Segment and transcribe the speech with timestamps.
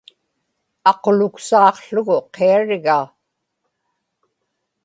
[0.91, 3.05] aquluksaaqługu qiarigaa